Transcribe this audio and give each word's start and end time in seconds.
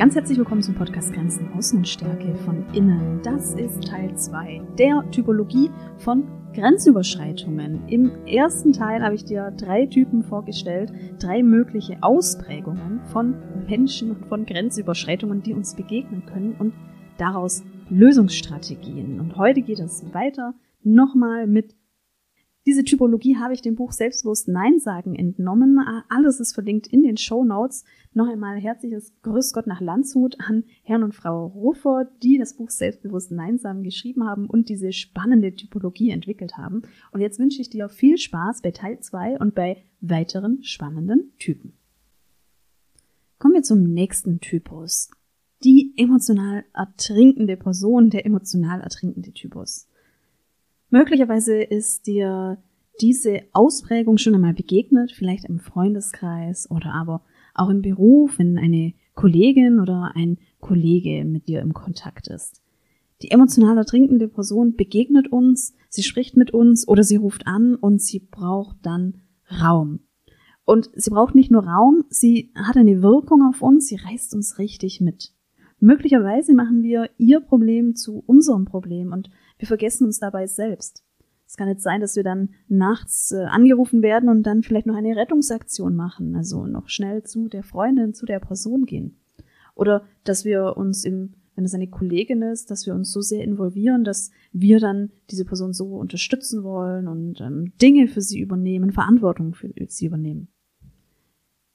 Ganz 0.00 0.14
herzlich 0.14 0.38
willkommen 0.38 0.62
zum 0.62 0.74
Podcast 0.74 1.12
Grenzen 1.12 1.52
Außen 1.52 1.76
und 1.76 1.86
Stärke 1.86 2.34
von 2.44 2.64
Innen. 2.72 3.20
Das 3.22 3.54
ist 3.54 3.84
Teil 3.84 4.16
2 4.16 4.62
der 4.78 5.04
Typologie 5.10 5.70
von 5.98 6.39
Grenzüberschreitungen. 6.54 7.88
Im 7.88 8.26
ersten 8.26 8.72
Teil 8.72 9.02
habe 9.02 9.14
ich 9.14 9.24
dir 9.24 9.52
drei 9.56 9.86
Typen 9.86 10.22
vorgestellt, 10.22 10.92
drei 11.18 11.42
mögliche 11.42 11.98
Ausprägungen 12.02 13.00
von 13.12 13.34
Menschen 13.68 14.10
und 14.10 14.26
von 14.26 14.46
Grenzüberschreitungen, 14.46 15.42
die 15.42 15.54
uns 15.54 15.74
begegnen 15.74 16.26
können 16.26 16.56
und 16.58 16.74
daraus 17.18 17.62
Lösungsstrategien. 17.88 19.20
Und 19.20 19.36
heute 19.36 19.62
geht 19.62 19.78
es 19.78 20.04
weiter 20.12 20.54
nochmal 20.82 21.46
mit 21.46 21.74
diese 22.66 22.84
Typologie 22.84 23.36
habe 23.38 23.54
ich 23.54 23.62
dem 23.62 23.74
Buch 23.74 23.92
Selbstbewusst 23.92 24.46
Nein 24.46 24.78
sagen 24.78 25.14
entnommen. 25.14 25.78
Alles 26.10 26.40
ist 26.40 26.52
verlinkt 26.52 26.86
in 26.86 27.02
den 27.02 27.16
Show 27.16 27.42
Notes. 27.42 27.84
Noch 28.12 28.28
einmal 28.28 28.58
herzliches 28.58 29.14
Grüß 29.22 29.54
Gott 29.54 29.66
nach 29.66 29.80
Landshut 29.80 30.36
an 30.40 30.64
Herrn 30.82 31.02
und 31.02 31.14
Frau 31.14 31.46
Ruffer, 31.46 32.10
die 32.22 32.36
das 32.36 32.56
Buch 32.56 32.68
Selbstbewusst 32.68 33.30
Nein 33.30 33.56
sagen 33.56 33.82
geschrieben 33.82 34.24
haben 34.24 34.46
und 34.46 34.68
diese 34.68 34.92
spannende 34.92 35.54
Typologie 35.54 36.10
entwickelt 36.10 36.58
haben. 36.58 36.82
Und 37.12 37.20
jetzt 37.20 37.38
wünsche 37.38 37.62
ich 37.62 37.70
dir 37.70 37.88
viel 37.88 38.18
Spaß 38.18 38.60
bei 38.60 38.72
Teil 38.72 39.00
2 39.00 39.38
und 39.38 39.54
bei 39.54 39.82
weiteren 40.02 40.62
spannenden 40.62 41.32
Typen. 41.38 41.72
Kommen 43.38 43.54
wir 43.54 43.62
zum 43.62 43.84
nächsten 43.84 44.40
Typus. 44.40 45.10
Die 45.64 45.94
emotional 45.96 46.64
ertrinkende 46.74 47.56
Person, 47.56 48.10
der 48.10 48.26
emotional 48.26 48.82
ertrinkende 48.82 49.32
Typus. 49.32 49.86
Möglicherweise 50.90 51.62
ist 51.62 52.06
dir 52.06 52.58
diese 53.00 53.42
Ausprägung 53.52 54.18
schon 54.18 54.34
einmal 54.34 54.54
begegnet, 54.54 55.12
vielleicht 55.12 55.44
im 55.44 55.60
Freundeskreis 55.60 56.70
oder 56.70 56.92
aber 56.92 57.22
auch 57.54 57.70
im 57.70 57.80
Beruf, 57.80 58.38
wenn 58.38 58.58
eine 58.58 58.92
Kollegin 59.14 59.80
oder 59.80 60.12
ein 60.14 60.38
Kollege 60.60 61.24
mit 61.24 61.48
dir 61.48 61.60
im 61.60 61.74
Kontakt 61.74 62.28
ist. 62.28 62.60
Die 63.22 63.30
emotional 63.30 63.76
ertrinkende 63.76 64.28
Person 64.28 64.76
begegnet 64.76 65.30
uns, 65.30 65.74
sie 65.88 66.02
spricht 66.02 66.36
mit 66.36 66.52
uns 66.52 66.88
oder 66.88 67.02
sie 67.02 67.16
ruft 67.16 67.46
an 67.46 67.74
und 67.74 68.00
sie 68.00 68.20
braucht 68.20 68.76
dann 68.82 69.20
Raum. 69.62 70.00
Und 70.64 70.90
sie 70.94 71.10
braucht 71.10 71.34
nicht 71.34 71.50
nur 71.50 71.64
Raum, 71.64 72.04
sie 72.08 72.52
hat 72.54 72.76
eine 72.76 73.02
Wirkung 73.02 73.42
auf 73.42 73.60
uns, 73.60 73.88
sie 73.88 73.96
reißt 73.96 74.34
uns 74.34 74.58
richtig 74.58 75.00
mit. 75.00 75.32
Möglicherweise 75.80 76.54
machen 76.54 76.82
wir 76.82 77.10
ihr 77.18 77.40
Problem 77.40 77.94
zu 77.94 78.22
unserem 78.26 78.66
Problem 78.66 79.12
und 79.12 79.30
wir 79.60 79.68
vergessen 79.68 80.06
uns 80.06 80.18
dabei 80.18 80.46
selbst. 80.46 81.04
Es 81.46 81.56
kann 81.56 81.68
jetzt 81.68 81.82
sein, 81.82 82.00
dass 82.00 82.16
wir 82.16 82.22
dann 82.22 82.50
nachts 82.68 83.32
äh, 83.32 83.44
angerufen 83.44 84.02
werden 84.02 84.28
und 84.28 84.44
dann 84.44 84.62
vielleicht 84.62 84.86
noch 84.86 84.94
eine 84.94 85.16
Rettungsaktion 85.16 85.96
machen, 85.96 86.36
also 86.36 86.64
noch 86.64 86.88
schnell 86.88 87.24
zu 87.24 87.48
der 87.48 87.64
Freundin, 87.64 88.14
zu 88.14 88.24
der 88.24 88.38
Person 88.38 88.86
gehen. 88.86 89.16
Oder 89.74 90.04
dass 90.24 90.44
wir 90.44 90.76
uns 90.76 91.04
im, 91.04 91.34
wenn 91.56 91.64
es 91.64 91.74
eine 91.74 91.88
Kollegin 91.88 92.42
ist, 92.42 92.70
dass 92.70 92.86
wir 92.86 92.94
uns 92.94 93.10
so 93.10 93.20
sehr 93.20 93.42
involvieren, 93.42 94.04
dass 94.04 94.30
wir 94.52 94.78
dann 94.78 95.10
diese 95.30 95.44
Person 95.44 95.72
so 95.72 95.96
unterstützen 95.96 96.62
wollen 96.62 97.08
und 97.08 97.40
ähm, 97.40 97.72
Dinge 97.82 98.06
für 98.06 98.20
sie 98.20 98.38
übernehmen, 98.38 98.92
Verantwortung 98.92 99.54
für 99.54 99.72
sie 99.88 100.06
übernehmen. 100.06 100.48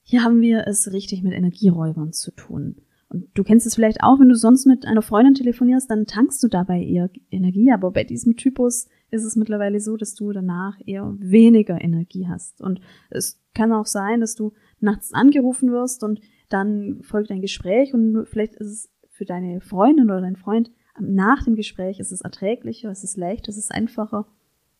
Hier 0.02 0.24
haben 0.24 0.40
wir 0.40 0.66
es 0.66 0.92
richtig 0.92 1.22
mit 1.22 1.34
Energieräubern 1.34 2.12
zu 2.12 2.30
tun. 2.30 2.76
Und 3.08 3.28
du 3.34 3.44
kennst 3.44 3.66
es 3.66 3.76
vielleicht 3.76 4.02
auch, 4.02 4.18
wenn 4.18 4.28
du 4.28 4.34
sonst 4.34 4.66
mit 4.66 4.84
einer 4.84 5.02
Freundin 5.02 5.34
telefonierst, 5.34 5.90
dann 5.90 6.06
tankst 6.06 6.42
du 6.42 6.48
dabei 6.48 6.82
eher 6.82 7.08
Energie. 7.30 7.70
Aber 7.70 7.92
bei 7.92 8.04
diesem 8.04 8.36
Typus 8.36 8.88
ist 9.10 9.24
es 9.24 9.36
mittlerweile 9.36 9.80
so, 9.80 9.96
dass 9.96 10.14
du 10.14 10.32
danach 10.32 10.76
eher 10.84 11.14
weniger 11.18 11.80
Energie 11.80 12.26
hast. 12.28 12.60
Und 12.60 12.80
es 13.10 13.40
kann 13.54 13.72
auch 13.72 13.86
sein, 13.86 14.20
dass 14.20 14.34
du 14.34 14.52
nachts 14.80 15.12
angerufen 15.12 15.70
wirst 15.70 16.02
und 16.02 16.20
dann 16.48 17.02
folgt 17.02 17.30
ein 17.30 17.40
Gespräch 17.40 17.94
und 17.94 18.26
vielleicht 18.26 18.54
ist 18.54 18.66
es 18.66 18.92
für 19.08 19.24
deine 19.24 19.60
Freundin 19.60 20.10
oder 20.10 20.20
dein 20.20 20.36
Freund 20.36 20.70
nach 20.98 21.42
dem 21.44 21.56
Gespräch 21.56 22.00
ist 22.00 22.12
es 22.12 22.20
erträglicher, 22.20 22.90
es 22.90 23.04
ist 23.04 23.16
leichter, 23.16 23.50
es 23.50 23.56
ist 23.56 23.72
einfacher 23.72 24.26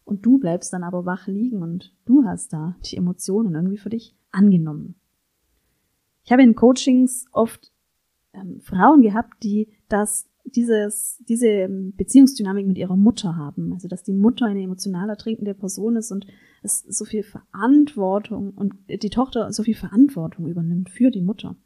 und 0.05 0.25
du 0.25 0.39
bleibst 0.39 0.73
dann 0.73 0.85
aber 0.85 1.05
wach 1.05 1.27
liegen 1.27 1.63
und 1.63 1.95
du 2.05 2.25
hast 2.25 2.53
da 2.53 2.77
die 2.85 2.97
Emotionen 2.97 3.55
irgendwie 3.55 3.79
für 3.79 3.91
dich 3.91 4.15
angenommen. 4.31 4.95
Ich 6.25 6.33
habe 6.33 6.43
in 6.43 6.55
Coachings 6.55 7.27
oft 7.33 7.73
ähm, 8.37 8.61
Frauen 8.61 9.03
gehabt, 9.03 9.43
die 9.43 9.69
das 9.89 10.27
dieses, 10.47 11.23
diese 11.29 11.69
Beziehungsdynamik 11.69 12.67
mit 12.67 12.79
ihrer 12.79 12.97
Mutter 12.97 13.37
haben. 13.37 13.73
Also, 13.73 13.89
dass 13.89 14.05
die 14.05 14.13
Mutter 14.13 14.47
eine 14.47 14.63
emotional 14.63 15.09
ertrinkende 15.09 15.55
Person 15.55 15.97
ist 15.97 16.13
und 16.13 16.27
es 16.63 16.81
so 16.81 17.05
viel 17.05 17.23
Verantwortung 17.23 18.53
und 18.53 18.75
die 18.89 19.11
Tochter 19.11 19.53
so 19.53 19.63
viel 19.63 19.75
Verantwortung 19.75 20.47
übernimmt 20.47 20.91
für 20.91 21.11
die 21.11 21.21
Mutter. 21.21 21.57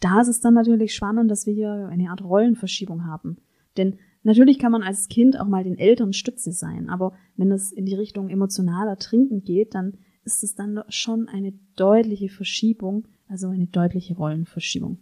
Da 0.00 0.20
ist 0.20 0.28
es 0.28 0.40
dann 0.40 0.54
natürlich 0.54 0.94
spannend, 0.94 1.30
dass 1.30 1.46
wir 1.46 1.54
hier 1.54 1.88
eine 1.90 2.10
Art 2.10 2.22
Rollenverschiebung 2.22 3.06
haben. 3.06 3.38
Denn 3.76 3.98
natürlich 4.22 4.58
kann 4.58 4.72
man 4.72 4.82
als 4.82 5.08
Kind 5.08 5.38
auch 5.38 5.46
mal 5.46 5.64
den 5.64 5.78
Eltern 5.78 6.12
Stütze 6.12 6.52
sein, 6.52 6.88
aber 6.88 7.12
wenn 7.36 7.52
es 7.52 7.72
in 7.72 7.86
die 7.86 7.94
Richtung 7.94 8.28
emotionaler 8.28 8.98
Trinken 8.98 9.42
geht, 9.44 9.74
dann 9.74 9.98
ist 10.24 10.44
es 10.44 10.54
dann 10.54 10.80
schon 10.88 11.28
eine 11.28 11.52
deutliche 11.76 12.28
Verschiebung, 12.28 13.08
also 13.28 13.48
eine 13.48 13.66
deutliche 13.66 14.14
Rollenverschiebung. 14.14 14.98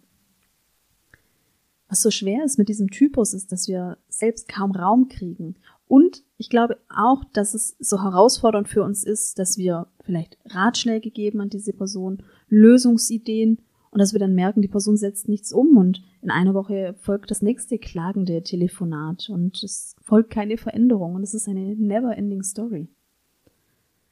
Was 1.91 2.01
so 2.01 2.09
schwer 2.09 2.45
ist 2.45 2.57
mit 2.57 2.69
diesem 2.69 2.89
Typus, 2.89 3.33
ist, 3.33 3.51
dass 3.51 3.67
wir 3.67 3.97
selbst 4.07 4.47
kaum 4.47 4.71
Raum 4.71 5.09
kriegen. 5.09 5.55
Und 5.89 6.23
ich 6.37 6.49
glaube 6.49 6.77
auch, 6.87 7.25
dass 7.33 7.53
es 7.53 7.75
so 7.79 8.01
herausfordernd 8.01 8.69
für 8.69 8.81
uns 8.81 9.03
ist, 9.03 9.37
dass 9.37 9.57
wir 9.57 9.87
vielleicht 10.05 10.37
Ratschläge 10.45 11.11
geben 11.11 11.41
an 11.41 11.49
diese 11.49 11.73
Person, 11.73 12.23
Lösungsideen 12.47 13.57
und 13.89 13.99
dass 13.99 14.13
wir 14.13 14.21
dann 14.21 14.35
merken, 14.35 14.61
die 14.61 14.69
Person 14.69 14.95
setzt 14.95 15.27
nichts 15.27 15.51
um 15.51 15.75
und 15.75 16.01
in 16.21 16.31
einer 16.31 16.53
Woche 16.53 16.95
folgt 17.01 17.29
das 17.29 17.41
nächste 17.41 17.77
klagende 17.77 18.41
Telefonat 18.41 19.29
und 19.29 19.61
es 19.61 19.97
folgt 20.01 20.29
keine 20.29 20.55
Veränderung 20.55 21.15
und 21.15 21.23
es 21.23 21.33
ist 21.33 21.49
eine 21.49 21.75
never 21.75 22.17
ending 22.17 22.43
story. 22.43 22.87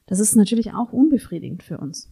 Das 0.04 0.20
ist 0.20 0.36
natürlich 0.36 0.74
auch 0.74 0.92
unbefriedigend 0.92 1.62
für 1.62 1.78
uns. 1.78 2.10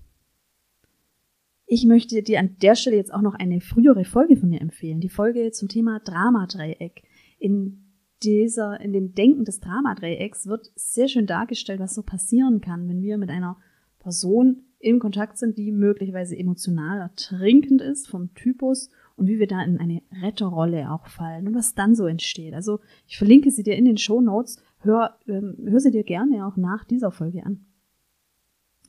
Ich 1.71 1.85
möchte 1.85 2.23
dir 2.23 2.41
an 2.41 2.57
der 2.63 2.75
Stelle 2.75 2.97
jetzt 2.97 3.13
auch 3.13 3.21
noch 3.21 3.35
eine 3.35 3.61
frühere 3.61 4.07
Folge 4.07 4.39
von 4.39 4.49
mir 4.49 4.63
empfehlen. 4.63 5.01
Die 5.01 5.11
Folge 5.11 5.51
zum 5.51 5.69
Thema 5.69 6.01
Dramadreieck. 6.01 7.03
In 7.39 7.93
dieser, 8.23 8.81
in 8.81 8.95
dem 8.95 9.13
Denken 9.13 9.45
des 9.45 9.61
Dramadreiecks 9.61 10.47
wird 10.47 10.73
sehr 10.77 11.09
schön 11.09 11.27
dargestellt, 11.27 11.79
was 11.79 11.95
so 11.95 12.03
passieren 12.03 12.63
kann, 12.63 12.89
wenn 12.89 13.03
wir 13.03 13.19
mit 13.19 13.29
einer 13.29 13.59
Person 13.99 14.63
in 14.79 14.99
Kontakt 14.99 15.37
sind, 15.37 15.59
die 15.59 15.71
möglicherweise 15.71 16.39
emotional 16.39 17.01
ertrinkend 17.01 17.83
ist 17.83 18.09
vom 18.09 18.33
Typus 18.33 18.89
und 19.17 19.27
wie 19.27 19.39
wir 19.39 19.47
da 19.47 19.63
in 19.63 19.79
eine 19.79 20.01
Retterrolle 20.23 20.91
auch 20.91 21.07
fallen 21.07 21.49
und 21.49 21.55
was 21.55 21.75
dann 21.75 21.95
so 21.95 22.07
entsteht. 22.07 22.55
Also 22.55 22.81
ich 23.07 23.19
verlinke 23.19 23.51
sie 23.51 23.63
dir 23.63 23.77
in 23.77 23.85
den 23.85 23.99
Show 23.99 24.23
Notes. 24.23 24.57
Hör, 24.79 25.19
ähm, 25.27 25.59
hör 25.67 25.81
sie 25.81 25.91
dir 25.91 26.05
gerne 26.05 26.47
auch 26.47 26.57
nach 26.57 26.85
dieser 26.85 27.11
Folge 27.11 27.45
an. 27.45 27.67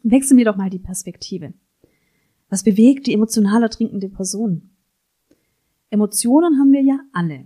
Wechseln 0.01 0.37
wir 0.37 0.45
doch 0.45 0.55
mal 0.55 0.69
die 0.69 0.79
Perspektive. 0.79 1.53
Was 2.49 2.63
bewegt 2.63 3.07
die 3.07 3.13
emotional 3.13 3.63
ertrinkende 3.63 4.09
Person? 4.09 4.71
Emotionen 5.89 6.59
haben 6.59 6.71
wir 6.71 6.81
ja 6.81 6.99
alle. 7.13 7.45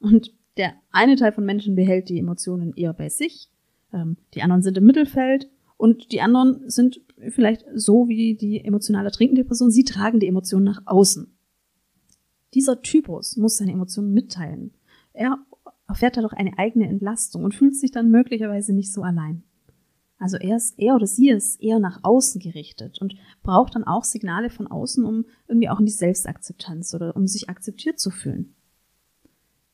Und 0.00 0.34
der 0.56 0.74
eine 0.90 1.16
Teil 1.16 1.32
von 1.32 1.44
Menschen 1.44 1.74
behält 1.74 2.08
die 2.08 2.18
Emotionen 2.18 2.74
eher 2.74 2.92
bei 2.92 3.08
sich, 3.08 3.50
ähm, 3.92 4.16
die 4.34 4.42
anderen 4.42 4.62
sind 4.62 4.76
im 4.76 4.84
Mittelfeld 4.84 5.48
und 5.76 6.12
die 6.12 6.20
anderen 6.20 6.68
sind 6.68 7.00
vielleicht 7.30 7.64
so 7.74 8.08
wie 8.08 8.34
die 8.34 8.64
emotional 8.64 9.04
ertrinkende 9.04 9.44
Person, 9.44 9.70
sie 9.70 9.84
tragen 9.84 10.20
die 10.20 10.28
Emotionen 10.28 10.64
nach 10.64 10.82
außen. 10.84 11.34
Dieser 12.54 12.82
Typus 12.82 13.36
muss 13.36 13.56
seine 13.56 13.72
Emotionen 13.72 14.12
mitteilen. 14.12 14.72
Er 15.14 15.38
erfährt 15.88 16.16
dadurch 16.16 16.34
eine 16.34 16.58
eigene 16.58 16.88
Entlastung 16.88 17.44
und 17.44 17.54
fühlt 17.54 17.76
sich 17.76 17.90
dann 17.90 18.10
möglicherweise 18.10 18.74
nicht 18.74 18.92
so 18.92 19.02
allein. 19.02 19.42
Also 20.22 20.36
er, 20.36 20.56
ist, 20.56 20.78
er 20.78 20.94
oder 20.94 21.08
sie 21.08 21.30
ist 21.30 21.60
eher 21.60 21.80
nach 21.80 21.98
außen 22.04 22.40
gerichtet 22.40 23.00
und 23.00 23.16
braucht 23.42 23.74
dann 23.74 23.82
auch 23.82 24.04
Signale 24.04 24.50
von 24.50 24.68
außen, 24.68 25.04
um 25.04 25.24
irgendwie 25.48 25.68
auch 25.68 25.80
in 25.80 25.86
die 25.86 25.90
Selbstakzeptanz 25.90 26.94
oder 26.94 27.16
um 27.16 27.26
sich 27.26 27.50
akzeptiert 27.50 27.98
zu 27.98 28.10
fühlen. 28.10 28.54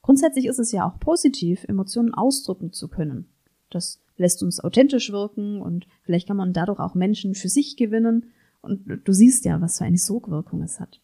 Grundsätzlich 0.01 0.47
ist 0.47 0.59
es 0.59 0.73
ja 0.73 0.89
auch 0.89 0.99
positiv, 1.01 1.65
Emotionen 1.65 2.15
ausdrücken 2.15 2.73
zu 2.73 2.89
können. 2.89 3.29
Das 3.69 4.01
lässt 4.17 4.43
uns 4.43 4.59
authentisch 4.65 5.13
wirken 5.13 5.61
und 5.61 5.87
vielleicht 6.01 6.27
kann 6.27 6.39
man 6.39 6.55
dadurch 6.55 6.81
auch 6.81 6.95
Menschen 6.95 7.35
für 7.35 7.51
sich 7.51 7.77
gewinnen. 7.77 8.31
Und 8.63 9.03
du 9.05 9.13
siehst 9.13 9.45
ja, 9.45 9.61
was 9.61 9.77
für 9.77 9.85
eine 9.85 9.99
Sogwirkung 9.99 10.63
es 10.63 10.81
hat. 10.81 11.03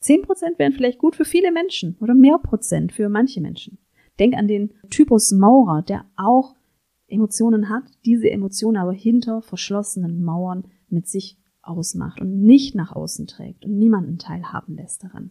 Zehn 0.00 0.22
Prozent 0.22 0.58
wären 0.58 0.72
vielleicht 0.72 0.98
gut 0.98 1.14
für 1.14 1.24
viele 1.24 1.52
Menschen 1.52 1.96
oder 2.00 2.14
mehr 2.14 2.38
Prozent 2.38 2.90
für 2.90 3.08
manche 3.08 3.40
Menschen. 3.40 3.78
Denk 4.18 4.34
an 4.34 4.48
den 4.48 4.72
Typus 4.90 5.30
Maurer, 5.30 5.82
der 5.82 6.06
auch 6.16 6.56
Emotionen 7.06 7.68
hat, 7.68 7.84
diese 8.04 8.30
Emotionen 8.30 8.76
aber 8.76 8.92
hinter 8.92 9.42
verschlossenen 9.42 10.22
Mauern 10.22 10.64
mit 10.88 11.06
sich 11.06 11.38
ausmacht 11.62 12.20
und 12.20 12.42
nicht 12.42 12.74
nach 12.74 12.92
außen 12.92 13.26
trägt 13.26 13.64
und 13.64 13.78
niemanden 13.78 14.18
teilhaben 14.18 14.76
lässt 14.76 15.04
daran. 15.04 15.30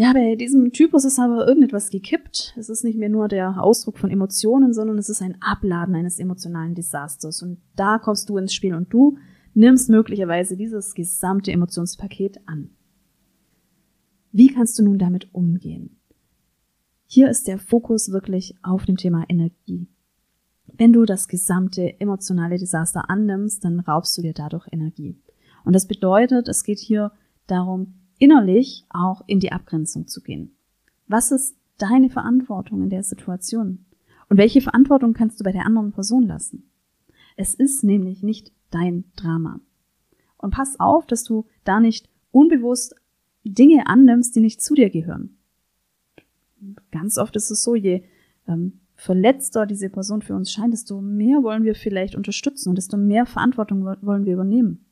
Ja, 0.00 0.12
bei 0.12 0.36
diesem 0.36 0.72
Typus 0.72 1.04
ist 1.04 1.18
aber 1.18 1.48
irgendetwas 1.48 1.90
gekippt. 1.90 2.54
Es 2.56 2.68
ist 2.68 2.84
nicht 2.84 2.96
mehr 2.96 3.08
nur 3.08 3.26
der 3.26 3.60
Ausdruck 3.60 3.98
von 3.98 4.10
Emotionen, 4.10 4.72
sondern 4.72 4.96
es 4.96 5.08
ist 5.08 5.22
ein 5.22 5.36
Abladen 5.42 5.96
eines 5.96 6.20
emotionalen 6.20 6.76
Desasters. 6.76 7.42
Und 7.42 7.58
da 7.74 7.98
kommst 7.98 8.28
du 8.28 8.36
ins 8.36 8.54
Spiel 8.54 8.74
und 8.74 8.92
du 8.92 9.18
nimmst 9.54 9.90
möglicherweise 9.90 10.56
dieses 10.56 10.94
gesamte 10.94 11.50
Emotionspaket 11.50 12.38
an. 12.46 12.70
Wie 14.30 14.46
kannst 14.46 14.78
du 14.78 14.84
nun 14.84 14.98
damit 14.98 15.34
umgehen? 15.34 15.97
Hier 17.10 17.30
ist 17.30 17.48
der 17.48 17.58
Fokus 17.58 18.12
wirklich 18.12 18.54
auf 18.62 18.84
dem 18.84 18.98
Thema 18.98 19.24
Energie. 19.30 19.88
Wenn 20.66 20.92
du 20.92 21.06
das 21.06 21.26
gesamte 21.26 21.98
emotionale 22.00 22.58
Desaster 22.58 23.08
annimmst, 23.08 23.64
dann 23.64 23.80
raubst 23.80 24.18
du 24.18 24.20
dir 24.20 24.34
dadurch 24.34 24.68
Energie. 24.70 25.16
Und 25.64 25.72
das 25.72 25.88
bedeutet, 25.88 26.48
es 26.48 26.64
geht 26.64 26.78
hier 26.78 27.12
darum, 27.46 27.94
innerlich 28.18 28.84
auch 28.90 29.22
in 29.26 29.40
die 29.40 29.52
Abgrenzung 29.52 30.06
zu 30.06 30.20
gehen. 30.20 30.54
Was 31.06 31.32
ist 31.32 31.56
deine 31.78 32.10
Verantwortung 32.10 32.82
in 32.82 32.90
der 32.90 33.02
Situation? 33.02 33.86
Und 34.28 34.36
welche 34.36 34.60
Verantwortung 34.60 35.14
kannst 35.14 35.40
du 35.40 35.44
bei 35.44 35.52
der 35.52 35.64
anderen 35.64 35.92
Person 35.92 36.26
lassen? 36.26 36.70
Es 37.38 37.54
ist 37.54 37.84
nämlich 37.84 38.22
nicht 38.22 38.52
dein 38.70 39.04
Drama. 39.16 39.60
Und 40.36 40.52
pass 40.52 40.78
auf, 40.78 41.06
dass 41.06 41.24
du 41.24 41.46
da 41.64 41.80
nicht 41.80 42.10
unbewusst 42.32 42.94
Dinge 43.44 43.86
annimmst, 43.86 44.36
die 44.36 44.40
nicht 44.40 44.60
zu 44.60 44.74
dir 44.74 44.90
gehören. 44.90 45.37
Ganz 46.90 47.18
oft 47.18 47.36
ist 47.36 47.50
es 47.50 47.62
so, 47.62 47.74
je 47.74 48.02
ähm, 48.46 48.80
verletzter 48.94 49.66
diese 49.66 49.88
Person 49.88 50.22
für 50.22 50.34
uns 50.34 50.50
scheint, 50.50 50.72
desto 50.72 51.00
mehr 51.00 51.42
wollen 51.42 51.64
wir 51.64 51.74
vielleicht 51.74 52.16
unterstützen 52.16 52.70
und 52.70 52.76
desto 52.76 52.96
mehr 52.96 53.26
Verantwortung 53.26 53.84
wollen 53.84 54.24
wir 54.24 54.32
übernehmen. 54.32 54.84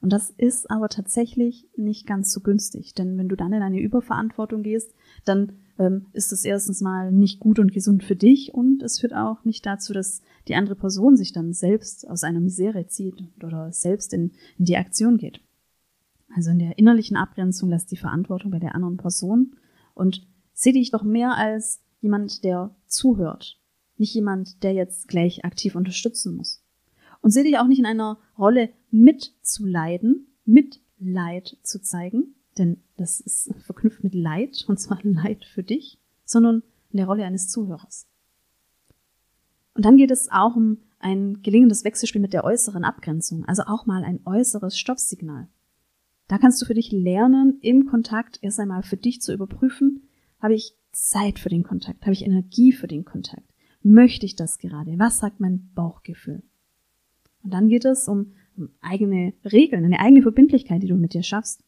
Und 0.00 0.12
das 0.12 0.30
ist 0.30 0.70
aber 0.70 0.88
tatsächlich 0.88 1.66
nicht 1.76 2.06
ganz 2.06 2.32
so 2.32 2.40
günstig, 2.40 2.94
denn 2.94 3.18
wenn 3.18 3.28
du 3.28 3.36
dann 3.36 3.52
in 3.52 3.62
eine 3.62 3.80
Überverantwortung 3.80 4.62
gehst, 4.62 4.94
dann 5.24 5.54
ähm, 5.76 6.06
ist 6.12 6.30
das 6.30 6.44
erstens 6.44 6.80
mal 6.80 7.10
nicht 7.10 7.40
gut 7.40 7.58
und 7.58 7.72
gesund 7.72 8.04
für 8.04 8.14
dich 8.14 8.54
und 8.54 8.82
es 8.84 9.00
führt 9.00 9.14
auch 9.14 9.44
nicht 9.44 9.66
dazu, 9.66 9.92
dass 9.92 10.22
die 10.46 10.54
andere 10.54 10.76
Person 10.76 11.16
sich 11.16 11.32
dann 11.32 11.52
selbst 11.52 12.08
aus 12.08 12.22
einer 12.22 12.38
Misere 12.38 12.86
zieht 12.86 13.24
oder 13.42 13.72
selbst 13.72 14.12
in, 14.14 14.30
in 14.56 14.66
die 14.66 14.76
Aktion 14.76 15.18
geht. 15.18 15.40
Also 16.34 16.50
in 16.50 16.60
der 16.60 16.78
innerlichen 16.78 17.16
Abgrenzung 17.16 17.70
lässt 17.70 17.90
die 17.90 17.96
Verantwortung 17.96 18.52
bei 18.52 18.60
der 18.60 18.76
anderen 18.76 18.98
Person 18.98 19.56
und 19.94 20.28
sehe 20.58 20.72
dich 20.72 20.90
doch 20.90 21.04
mehr 21.04 21.36
als 21.36 21.80
jemand, 22.00 22.42
der 22.42 22.74
zuhört, 22.86 23.60
nicht 23.96 24.12
jemand, 24.12 24.64
der 24.64 24.72
jetzt 24.72 25.06
gleich 25.06 25.44
aktiv 25.44 25.76
unterstützen 25.76 26.34
muss. 26.34 26.64
Und 27.20 27.30
sehe 27.30 27.44
dich 27.44 27.58
auch 27.58 27.68
nicht 27.68 27.78
in 27.78 27.86
einer 27.86 28.18
Rolle 28.36 28.70
mitzuleiden, 28.90 30.26
Mitleid 30.44 31.58
zu 31.62 31.80
zeigen, 31.80 32.34
denn 32.58 32.82
das 32.96 33.20
ist 33.20 33.54
verknüpft 33.66 34.02
mit 34.02 34.14
Leid, 34.14 34.64
und 34.68 34.80
zwar 34.80 34.98
Leid 35.02 35.44
für 35.44 35.62
dich, 35.62 36.00
sondern 36.24 36.64
in 36.90 36.96
der 36.96 37.06
Rolle 37.06 37.24
eines 37.24 37.48
Zuhörers. 37.48 38.08
Und 39.74 39.84
dann 39.84 39.96
geht 39.96 40.10
es 40.10 40.28
auch 40.28 40.56
um 40.56 40.78
ein 40.98 41.40
gelingendes 41.42 41.84
Wechselspiel 41.84 42.20
mit 42.20 42.32
der 42.32 42.42
äußeren 42.42 42.82
Abgrenzung, 42.82 43.44
also 43.44 43.62
auch 43.62 43.86
mal 43.86 44.02
ein 44.02 44.20
äußeres 44.24 44.76
Stoppsignal. 44.76 45.46
Da 46.26 46.38
kannst 46.38 46.60
du 46.60 46.66
für 46.66 46.74
dich 46.74 46.90
lernen, 46.90 47.58
im 47.60 47.86
Kontakt 47.86 48.40
erst 48.42 48.58
einmal 48.58 48.82
für 48.82 48.96
dich 48.96 49.22
zu 49.22 49.32
überprüfen, 49.32 50.07
habe 50.40 50.54
ich 50.54 50.74
Zeit 50.92 51.38
für 51.38 51.48
den 51.48 51.62
Kontakt, 51.62 52.02
habe 52.02 52.12
ich 52.12 52.24
Energie 52.24 52.72
für 52.72 52.88
den 52.88 53.04
Kontakt, 53.04 53.48
möchte 53.82 54.26
ich 54.26 54.36
das 54.36 54.58
gerade, 54.58 54.98
was 54.98 55.18
sagt 55.18 55.40
mein 55.40 55.70
Bauchgefühl? 55.74 56.42
Und 57.42 57.54
dann 57.54 57.68
geht 57.68 57.84
es 57.84 58.08
um, 58.08 58.32
eigene 58.80 59.34
Regeln, 59.44 59.84
eine 59.84 60.00
eigene 60.00 60.22
Verbindlichkeit, 60.22 60.82
die 60.82 60.88
du 60.88 60.96
mit 60.96 61.14
dir 61.14 61.22
schaffst. 61.22 61.62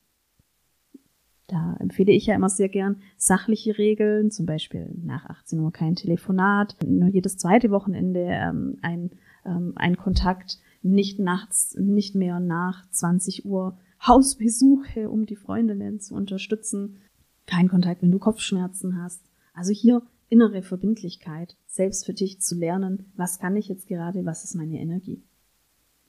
Da 1.46 1.76
empfehle 1.81 2.12
ich 2.12 2.26
ja 2.26 2.34
immer 2.34 2.49
sehr 2.49 2.69
gern 2.69 3.02
sachliche 3.17 3.76
Regeln, 3.76 4.31
zum 4.31 4.46
Beispiel 4.46 4.93
nach 5.02 5.25
18 5.26 5.58
Uhr 5.58 5.72
kein 5.72 5.96
Telefonat, 5.96 6.76
nur 6.87 7.08
jedes 7.08 7.38
zweite 7.38 7.70
Wochenende 7.70 8.20
ähm, 8.20 8.78
ein, 8.82 9.11
ähm, 9.44 9.72
ein 9.75 9.96
Kontakt, 9.96 10.58
nicht 10.82 11.19
nachts, 11.19 11.76
nicht 11.76 12.14
mehr 12.14 12.38
nach 12.38 12.88
20 12.90 13.46
Uhr 13.46 13.78
Hausbesuche, 14.06 15.11
um 15.11 15.26
die 15.26 15.37
Freundinnen 15.37 16.00
zu 16.00 16.14
unterstützen, 16.14 16.99
kein 17.47 17.69
Kontakt, 17.69 18.03
wenn 18.03 18.13
du 18.13 18.19
Kopfschmerzen 18.19 19.03
hast. 19.03 19.23
Also 19.55 19.73
hier 19.73 20.03
innere 20.29 20.63
Verbindlichkeit, 20.63 21.57
selbst 21.67 22.07
für 22.07 22.15
dich 22.15 22.41
zu 22.41 22.57
lernen, 22.57 23.13
was 23.17 23.39
kann 23.39 23.57
ich 23.57 23.69
jetzt 23.69 23.89
gerade, 23.89 24.25
was 24.25 24.45
ist 24.45 24.55
meine 24.55 24.79
Energie. 24.79 25.23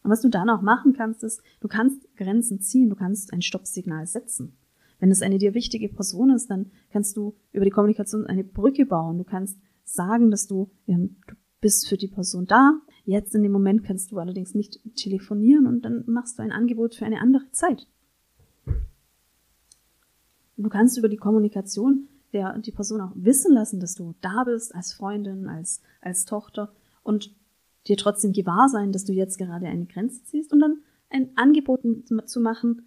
Und 0.03 0.11
was 0.11 0.21
du 0.21 0.29
dann 0.29 0.49
auch 0.49 0.61
machen 0.61 0.93
kannst, 0.93 1.23
ist, 1.23 1.41
du 1.59 1.67
kannst 1.67 2.07
Grenzen 2.15 2.59
ziehen, 2.59 2.89
du 2.89 2.95
kannst 2.95 3.33
ein 3.33 3.41
Stoppsignal 3.41 4.07
setzen. 4.07 4.57
Wenn 4.99 5.11
es 5.11 5.23
eine 5.23 5.39
dir 5.39 5.53
wichtige 5.53 5.89
Person 5.89 6.29
ist, 6.29 6.49
dann 6.49 6.71
kannst 6.91 7.17
du 7.17 7.35
über 7.51 7.65
die 7.65 7.71
Kommunikation 7.71 8.27
eine 8.27 8.43
Brücke 8.43 8.85
bauen. 8.85 9.17
Du 9.17 9.23
kannst 9.23 9.59
sagen, 9.83 10.29
dass 10.29 10.47
du, 10.47 10.69
ähm, 10.87 11.17
du 11.27 11.35
bist 11.59 11.87
für 11.87 11.97
die 11.97 12.07
Person 12.07 12.45
da. 12.45 12.79
Jetzt 13.03 13.33
in 13.33 13.43
dem 13.43 13.51
Moment 13.51 13.83
kannst 13.83 14.11
du 14.11 14.19
allerdings 14.19 14.53
nicht 14.53 14.79
telefonieren 14.95 15.65
und 15.65 15.83
dann 15.83 16.03
machst 16.05 16.37
du 16.37 16.43
ein 16.43 16.51
Angebot 16.51 16.95
für 16.95 17.05
eine 17.05 17.19
andere 17.19 17.49
Zeit. 17.51 17.87
Du 20.61 20.69
kannst 20.69 20.97
über 20.97 21.09
die 21.09 21.17
Kommunikation 21.17 22.07
der, 22.33 22.57
die 22.59 22.71
Person 22.71 23.01
auch 23.01 23.11
wissen 23.15 23.53
lassen, 23.53 23.79
dass 23.79 23.95
du 23.95 24.15
da 24.21 24.43
bist 24.45 24.73
als 24.73 24.93
Freundin, 24.93 25.47
als, 25.47 25.81
als 26.01 26.25
Tochter 26.25 26.73
und 27.03 27.35
dir 27.87 27.97
trotzdem 27.97 28.31
gewahr 28.31 28.69
sein, 28.69 28.91
dass 28.91 29.05
du 29.05 29.13
jetzt 29.13 29.37
gerade 29.37 29.67
eine 29.67 29.85
Grenze 29.85 30.23
ziehst 30.23 30.53
und 30.53 30.59
dann 30.59 30.81
ein 31.09 31.29
Angebot 31.35 31.81
zu 32.25 32.39
machen, 32.39 32.83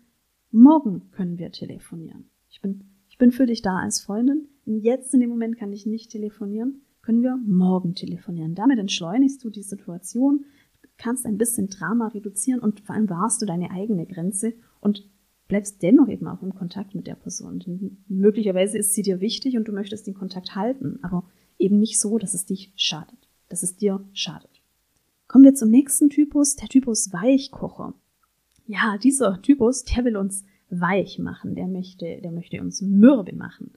morgen 0.51 1.11
können 1.11 1.39
wir 1.39 1.51
telefonieren. 1.53 2.31
Ich 2.49 2.63
bin, 2.63 2.85
ich 3.09 3.19
bin 3.19 3.33
für 3.33 3.47
dich 3.47 3.61
da 3.61 3.79
als 3.79 4.01
Freundin. 4.01 4.49
Jetzt 4.65 5.13
in 5.13 5.21
dem 5.21 5.31
Moment 5.31 5.59
kann 5.59 5.73
ich 5.73 5.85
nicht 5.85 6.11
telefonieren, 6.11 6.83
können 7.03 7.23
wir 7.23 7.37
morgen 7.37 7.95
telefonieren. 7.95 8.55
Damit 8.55 8.79
entschleunigst 8.79 9.45
du 9.45 9.51
die 9.51 9.63
Situation, 9.63 10.47
kannst 10.97 11.27
ein 11.27 11.39
bisschen 11.39 11.69
Drama 11.69 12.09
reduzieren 12.09 12.61
und 12.61 12.81
vor 12.81 12.95
allem 12.95 13.11
wahrst 13.11 13.43
du 13.43 13.47
deine 13.47 13.71
eigene 13.73 14.07
Grenze 14.07 14.55
und 14.81 15.09
bleibst 15.49 15.83
dennoch 15.83 16.09
eben 16.09 16.27
auch 16.27 16.43
im 16.43 16.55
Kontakt 16.55 16.95
mit 16.95 17.07
der 17.07 17.15
Person. 17.15 17.59
Denn 17.61 18.05
möglicherweise 18.09 18.79
ist 18.79 18.95
sie 18.95 19.03
dir 19.03 19.21
wichtig 19.21 19.57
und 19.57 19.69
du 19.69 19.73
möchtest 19.73 20.07
den 20.07 20.15
Kontakt 20.15 20.55
halten, 20.55 20.99
aber 21.03 21.25
eben 21.59 21.79
nicht 21.79 22.01
so, 22.01 22.19
dass 22.19 22.35
es 22.35 22.47
dich 22.47 22.73
schadet, 22.77 23.29
dass 23.49 23.63
es 23.63 23.77
dir 23.77 24.05
schadet. 24.13 24.63
Kommen 25.29 25.45
wir 25.45 25.55
zum 25.55 25.71
nächsten 25.71 26.11
Typus, 26.11 26.57
der 26.57 26.69
Typus 26.69 27.13
Weichkocher. 27.13 27.95
Ja, 28.67 28.99
dieser 28.99 29.43
Typus, 29.43 29.85
der 29.85 30.05
will 30.05 30.17
uns 30.17 30.45
weich 30.71 31.19
machen, 31.19 31.55
der 31.55 31.67
möchte, 31.67 32.21
der 32.23 32.33
möchte 32.33 32.61
uns 32.61 32.81
mürbe 32.83 33.35
machen. 33.35 33.73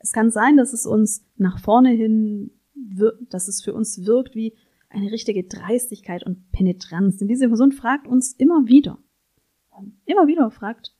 Es 0.00 0.12
kann 0.12 0.30
sein, 0.30 0.56
dass 0.56 0.72
es 0.72 0.86
uns 0.86 1.24
nach 1.36 1.60
vorne 1.60 1.90
hin, 1.90 2.50
wirkt, 2.74 3.32
dass 3.32 3.46
es 3.46 3.62
für 3.62 3.72
uns 3.72 4.04
wirkt 4.04 4.34
wie 4.34 4.54
eine 4.90 5.12
richtige 5.12 5.44
Dreistigkeit 5.44 6.24
und 6.26 6.50
Penetranz. 6.50 7.18
Denn 7.18 7.28
diese 7.28 7.46
Person 7.46 7.72
fragt 7.72 8.06
uns 8.06 8.32
immer 8.32 8.66
wieder, 8.66 8.98
immer 10.04 10.26
wieder 10.26 10.50
fragt 10.50 10.94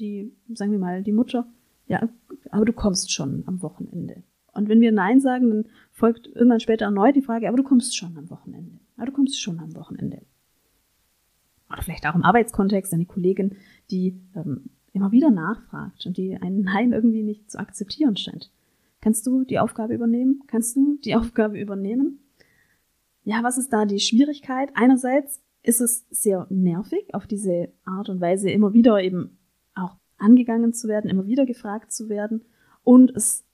die, 0.00 0.32
sagen 0.54 0.72
wir 0.72 0.78
mal, 0.78 1.02
die 1.02 1.12
Mutter, 1.12 1.46
ja, 1.86 2.08
aber 2.50 2.64
du 2.64 2.72
kommst 2.72 3.12
schon 3.12 3.44
am 3.46 3.62
Wochenende. 3.62 4.22
Und 4.52 4.68
wenn 4.68 4.80
wir 4.80 4.92
Nein 4.92 5.20
sagen, 5.20 5.50
dann 5.50 5.64
folgt 5.90 6.26
irgendwann 6.26 6.60
später 6.60 6.84
erneut 6.84 7.16
die 7.16 7.22
Frage, 7.22 7.48
aber 7.48 7.56
du 7.56 7.62
kommst 7.62 7.96
schon 7.96 8.16
am 8.16 8.30
Wochenende. 8.30 8.78
Aber 8.96 9.06
du 9.06 9.12
kommst 9.12 9.40
schon 9.40 9.58
am 9.60 9.74
Wochenende. 9.74 10.22
Oder 11.70 11.82
vielleicht 11.82 12.06
auch 12.06 12.14
im 12.14 12.22
Arbeitskontext 12.22 12.92
eine 12.92 13.06
Kollegin, 13.06 13.56
die 13.90 14.20
ähm, 14.34 14.70
immer 14.92 15.10
wieder 15.10 15.30
nachfragt 15.30 16.06
und 16.06 16.16
die 16.18 16.36
ein 16.36 16.60
Nein 16.60 16.92
irgendwie 16.92 17.22
nicht 17.22 17.50
zu 17.50 17.58
akzeptieren 17.58 18.16
scheint. 18.16 18.50
Kannst 19.00 19.26
du 19.26 19.44
die 19.44 19.58
Aufgabe 19.58 19.94
übernehmen? 19.94 20.42
Kannst 20.46 20.76
du 20.76 20.98
die 21.04 21.14
Aufgabe 21.16 21.58
übernehmen? 21.58 22.20
Ja, 23.24 23.42
was 23.42 23.56
ist 23.56 23.72
da 23.72 23.86
die 23.86 24.00
Schwierigkeit? 24.00 24.70
Einerseits 24.74 25.42
ist 25.62 25.80
es 25.80 26.06
sehr 26.10 26.46
nervig, 26.50 27.14
auf 27.14 27.26
diese 27.26 27.68
Art 27.84 28.08
und 28.08 28.20
Weise 28.20 28.50
immer 28.50 28.72
wieder 28.72 29.00
eben 29.00 29.38
angegangen 30.22 30.72
zu 30.72 30.88
werden, 30.88 31.10
immer 31.10 31.26
wieder 31.26 31.46
gefragt 31.46 31.92
zu 31.92 32.08
werden. 32.08 32.42
Und 32.82 33.14
es 33.14 33.44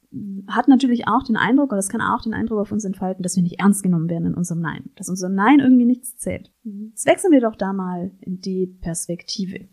hat 0.46 0.68
natürlich 0.68 1.06
auch 1.06 1.22
den 1.22 1.36
Eindruck, 1.36 1.70
oder 1.70 1.78
es 1.78 1.88
kann 1.88 2.00
auch 2.00 2.22
den 2.22 2.34
Eindruck 2.34 2.60
auf 2.60 2.72
uns 2.72 2.84
entfalten, 2.84 3.22
dass 3.22 3.36
wir 3.36 3.42
nicht 3.42 3.60
ernst 3.60 3.82
genommen 3.82 4.08
werden 4.08 4.28
in 4.28 4.34
unserem 4.34 4.60
Nein, 4.60 4.90
dass 4.96 5.08
unser 5.08 5.28
Nein 5.28 5.60
irgendwie 5.60 5.84
nichts 5.84 6.16
zählt. 6.16 6.50
Jetzt 6.64 7.06
wechseln 7.06 7.32
wir 7.32 7.40
doch 7.40 7.56
da 7.56 7.72
mal 7.72 8.10
in 8.20 8.40
die 8.40 8.66
Perspektive. 8.66 9.68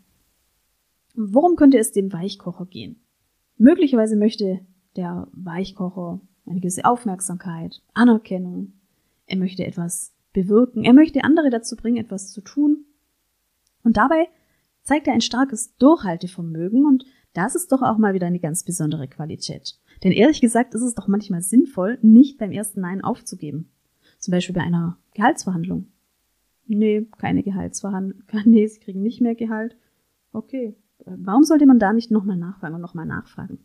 Worum 1.14 1.56
könnte 1.56 1.78
es 1.78 1.92
dem 1.92 2.12
Weichkocher 2.12 2.66
gehen? 2.66 3.00
Möglicherweise 3.56 4.16
möchte 4.16 4.60
der 4.96 5.28
Weichkocher 5.32 6.20
eine 6.44 6.60
gewisse 6.60 6.84
Aufmerksamkeit, 6.84 7.82
Anerkennung. 7.94 8.74
Er 9.26 9.38
möchte 9.38 9.64
etwas 9.66 10.14
bewirken. 10.34 10.84
Er 10.84 10.92
möchte 10.92 11.24
andere 11.24 11.48
dazu 11.48 11.76
bringen, 11.76 11.96
etwas 11.96 12.30
zu 12.30 12.42
tun. 12.42 12.84
Und 13.82 13.96
dabei 13.96 14.28
zeigt 14.86 15.08
er 15.08 15.14
ein 15.14 15.20
starkes 15.20 15.76
Durchhaltevermögen 15.76 16.86
und 16.86 17.04
das 17.34 17.56
ist 17.56 17.72
doch 17.72 17.82
auch 17.82 17.98
mal 17.98 18.14
wieder 18.14 18.28
eine 18.28 18.38
ganz 18.38 18.62
besondere 18.62 19.08
Qualität. 19.08 19.78
Denn 20.04 20.12
ehrlich 20.12 20.40
gesagt 20.40 20.74
ist 20.74 20.82
es 20.82 20.94
doch 20.94 21.08
manchmal 21.08 21.42
sinnvoll, 21.42 21.98
nicht 22.02 22.38
beim 22.38 22.52
ersten 22.52 22.80
Nein 22.80 23.02
aufzugeben, 23.02 23.70
Zum 24.18 24.32
Beispiel 24.32 24.54
bei 24.54 24.62
einer 24.62 24.96
Gehaltsverhandlung. 25.14 25.88
Nee, 26.66 27.06
keine 27.18 27.42
Gehaltsverhandlung. 27.42 28.22
Nee, 28.44 28.66
sie 28.68 28.80
kriegen 28.80 29.02
nicht 29.02 29.20
mehr 29.20 29.34
Gehalt. 29.34 29.76
Okay. 30.32 30.76
Warum 31.04 31.42
sollte 31.42 31.66
man 31.66 31.78
da 31.78 31.92
nicht 31.92 32.10
nochmal 32.10 32.36
nachfragen 32.36 32.76
und 32.76 32.80
nochmal 32.80 33.06
nachfragen? 33.06 33.58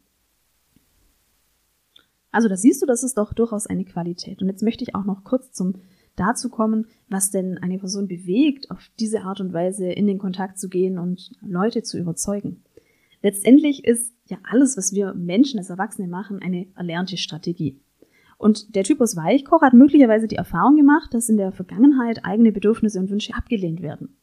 Also 2.32 2.48
da 2.48 2.58
siehst 2.58 2.82
du, 2.82 2.86
das 2.86 3.04
ist 3.04 3.18
doch 3.18 3.34
durchaus 3.34 3.68
eine 3.68 3.86
Qualität. 3.86 4.42
Und 4.42 4.48
jetzt 4.50 4.64
möchte 4.64 4.84
ich 4.84 4.96
auch 4.96 5.06
noch 5.06 5.24
kurz 5.24 5.52
zum 5.52 5.76
dazu 6.22 6.50
kommen, 6.50 6.88
was 7.10 7.32
denn 7.32 7.58
eine 7.58 7.80
Person 7.80 8.08
bewegt, 8.08 8.72
auf 8.72 8.90
diese 9.00 9.22
Art 9.24 9.42
und 9.42 9.54
Weise 9.54 9.92
in 9.92 10.08
den 10.08 10.20
Kontakt 10.20 10.60
zu 10.60 10.70
gehen 10.70 10.98
und 10.98 11.32
Leute 11.42 11.84
zu 11.84 11.98
überzeugen. 11.98 12.64
Letztendlich 13.22 13.86
ist 13.86 14.14
ja 14.28 14.38
alles, 14.44 14.78
was 14.78 14.94
wir 14.94 15.14
Menschen 15.14 15.60
als 15.60 15.70
Erwachsene 15.70 16.08
machen, 16.08 16.42
eine 16.42 16.68
erlernte 16.76 17.18
Strategie. 17.18 17.80
Und 18.38 18.76
der 18.76 18.84
Typus 18.84 19.16
Weichkocher 19.16 19.68
hat 19.68 19.74
möglicherweise 19.74 20.28
die 20.28 20.36
Erfahrung 20.36 20.76
gemacht, 20.76 21.14
dass 21.14 21.30
in 21.30 21.38
der 21.38 21.52
Vergangenheit 21.52 22.26
eigene 22.26 22.52
Bedürfnisse 22.52 23.00
und 23.00 23.12
Wünsche 23.12 23.36
abgelehnt 23.36 23.82
werden. 23.82 24.16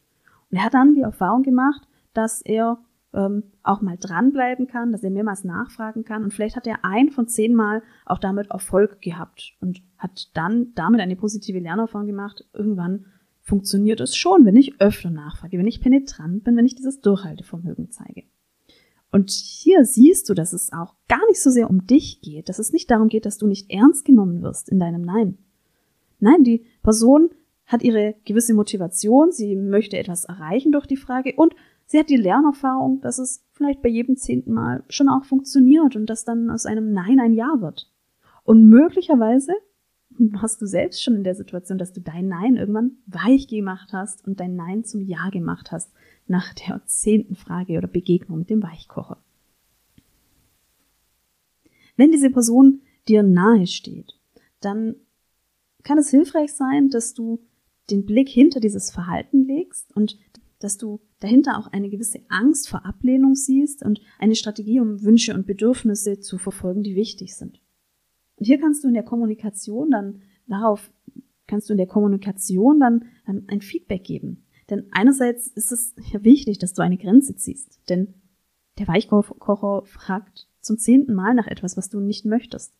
Und 0.51 0.57
er 0.57 0.65
hat 0.65 0.75
dann 0.75 0.95
die 0.95 1.03
Erfahrung 1.03 1.43
gemacht, 1.43 1.87
dass 2.15 2.43
er 2.43 2.79
ähm, 3.15 3.45
auch 3.63 3.81
mal 3.81 3.97
dranbleiben 3.99 4.67
kann, 4.67 4.93
dass 4.93 5.03
er 5.03 5.11
mehrmals 5.11 5.45
nachfragen 5.45 6.05
kann 6.05 6.25
und 6.25 6.33
vielleicht 6.33 6.57
hat 6.57 6.67
er 6.67 6.85
ein 6.85 7.11
von 7.11 7.27
zehn 7.27 7.55
Mal 7.55 7.83
auch 8.05 8.19
damit 8.19 8.51
Erfolg 8.51 9.01
gehabt 9.01 9.57
und 9.61 9.83
hat 9.97 10.31
dann 10.35 10.73
damit 10.75 11.01
eine 11.01 11.17
positive 11.17 11.59
Lernerfahrung 11.59 12.07
gemacht. 12.07 12.47
Irgendwann 12.53 13.07
funktioniert 13.41 14.01
es 14.01 14.15
schon, 14.15 14.45
wenn 14.45 14.57
ich 14.57 14.81
öfter 14.81 15.11
nachfrage, 15.11 15.59
wenn 15.59 15.67
ich 15.67 15.81
penetrant 15.81 16.45
bin, 16.45 16.57
wenn 16.57 16.67
ich 16.67 16.75
dieses 16.75 17.01
Durchhaltevermögen 17.01 17.91
zeige. 17.91 18.25
Und 19.11 19.31
hier 19.31 19.87
siehst 19.87 20.29
du, 20.29 20.35
dass 20.35 20.53
es 20.53 20.71
auch 20.71 20.95
gar 21.09 21.25
nicht 21.29 21.41
so 21.41 21.49
sehr 21.49 21.71
um 21.71 21.87
dich 21.87 22.21
geht, 22.21 22.51
dass 22.51 22.59
es 22.59 22.73
nicht 22.73 22.91
darum 22.91 23.09
geht, 23.09 23.25
dass 23.25 23.39
du 23.39 23.47
nicht 23.47 23.71
ernst 23.71 24.05
genommen 24.05 24.43
wirst 24.43 24.69
in 24.69 24.79
deinem 24.79 25.01
Nein. 25.01 25.39
Nein, 26.21 26.45
die 26.45 26.67
Person 26.83 27.31
hat 27.65 27.83
ihre 27.83 28.17
gewisse 28.25 28.55
Motivation, 28.55 29.33
sie 29.33 29.57
möchte 29.57 29.99
etwas 29.99 30.25
erreichen 30.25 30.73
durch 30.73 30.87
die 30.87 30.97
Frage 30.97 31.35
und 31.37 31.55
sie 31.89 31.99
hat 31.99 32.11
die 32.11 32.17
Lernerfahrung, 32.17 33.01
dass 33.01 33.19
es 33.19 33.45
vielleicht 33.53 33.83
bei 33.83 33.89
jedem 33.89 34.17
zehnten 34.17 34.53
Mal 34.53 34.85
schon 34.89 35.09
auch 35.09 35.25
funktioniert 35.25 35.97
und 35.97 36.07
dass 36.07 36.25
dann 36.25 36.51
aus 36.51 36.67
einem 36.67 36.93
Nein 36.93 37.19
ein 37.19 37.33
Ja 37.33 37.61
wird. 37.61 37.91
Und 38.45 38.69
möglicherweise 38.69 39.53
warst 40.11 40.61
du 40.61 40.67
selbst 40.67 41.03
schon 41.03 41.17
in 41.17 41.25
der 41.25 41.35
Situation, 41.35 41.79
dass 41.79 41.93
du 41.93 42.01
dein 42.01 42.29
Nein 42.29 42.57
irgendwann 42.57 42.99
weich 43.07 43.49
gemacht 43.49 43.93
hast 43.93 44.27
und 44.27 44.39
dein 44.39 44.55
Nein 44.55 44.85
zum 44.85 45.01
Ja 45.01 45.31
gemacht 45.31 45.73
hast 45.73 45.93
nach 46.27 46.53
der 46.55 46.83
zehnten 46.87 47.35
Frage 47.35 47.79
oder 47.79 47.89
Begegnung 47.89 48.41
mit 48.41 48.51
dem 48.51 48.63
Weichkocher. 48.63 49.19
Wenn 51.97 52.13
diese 52.13 52.31
Person 52.31 52.83
dir 53.09 53.23
nahe 53.23 53.67
steht, 53.67 54.15
dann 54.61 54.95
kann 55.85 55.99
es 55.99 56.11
hilfreich 56.11 56.53
sein, 56.53 56.91
dass 56.91 57.15
du 57.15 57.41
den 57.91 58.05
Blick 58.05 58.29
hinter 58.29 58.61
dieses 58.61 58.91
Verhalten 58.91 59.47
legst 59.47 59.97
und 59.97 60.19
dass 60.59 60.77
du 60.77 61.01
dahinter 61.21 61.59
auch 61.59 61.67
eine 61.69 61.89
gewisse 61.89 62.21
Angst 62.29 62.69
vor 62.69 62.87
Ablehnung 62.87 63.35
siehst 63.35 63.83
und 63.83 64.01
eine 64.19 64.37
Strategie, 64.37 64.81
um 64.81 65.03
Wünsche 65.03 65.35
und 65.35 65.47
Bedürfnisse 65.47 66.21
zu 66.21 66.39
verfolgen, 66.39 66.83
die 66.83 66.95
wichtig 66.95 67.35
sind. 67.35 67.61
Und 68.37 68.47
hier 68.47 68.61
kannst 68.61 68.85
du 68.85 68.89
in 68.89 68.95
der 68.95 69.03
Kommunikation 69.03 69.91
dann 69.91 70.23
darauf 70.49 70.91
kannst 71.47 71.69
du 71.69 71.73
in 71.73 71.79
der 71.79 71.87
Kommunikation 71.87 72.79
dann 72.79 73.07
ähm, 73.27 73.45
ein 73.49 73.61
Feedback 73.61 74.05
geben. 74.05 74.45
Denn 74.71 74.85
einerseits 74.93 75.49
ist 75.49 75.73
es 75.73 75.95
ja 76.13 76.23
wichtig, 76.23 76.59
dass 76.59 76.75
du 76.75 76.83
eine 76.83 76.99
Grenze 76.99 77.35
ziehst. 77.35 77.81
Denn 77.89 78.15
der 78.79 78.87
Weichkocher 78.87 79.83
fragt 79.87 80.47
zum 80.61 80.79
zehnten 80.79 81.15
Mal 81.15 81.35
nach 81.35 81.47
etwas, 81.47 81.77
was 81.77 81.89
du 81.89 82.01
nicht 82.01 82.27
möchtest. 82.27 82.75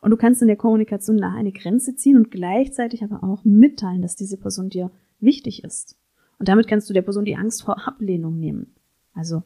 Und 0.00 0.10
du 0.10 0.16
kannst 0.16 0.40
in 0.40 0.48
der 0.48 0.56
Kommunikation 0.56 1.16
nach 1.16 1.34
eine 1.34 1.52
Grenze 1.52 1.94
ziehen 1.94 2.16
und 2.16 2.30
gleichzeitig 2.30 3.04
aber 3.04 3.22
auch 3.22 3.44
mitteilen, 3.44 4.02
dass 4.02 4.16
diese 4.16 4.38
Person 4.38 4.70
dir 4.70 4.90
wichtig 5.20 5.62
ist. 5.62 5.98
Und 6.38 6.48
damit 6.48 6.68
kannst 6.68 6.88
du 6.88 6.94
der 6.94 7.02
Person 7.02 7.24
die 7.24 7.36
Angst 7.36 7.62
vor 7.62 7.86
Ablehnung 7.86 8.38
nehmen. 8.38 8.74
Also, 9.14 9.42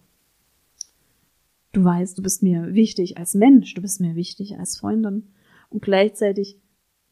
du 1.72 1.84
weißt, 1.84 2.18
du 2.18 2.22
bist 2.22 2.42
mir 2.42 2.74
wichtig 2.74 3.16
als 3.18 3.34
Mensch, 3.34 3.74
du 3.74 3.82
bist 3.82 4.00
mir 4.00 4.16
wichtig 4.16 4.58
als 4.58 4.76
Freundin. 4.76 5.28
Und 5.68 5.82
gleichzeitig 5.82 6.58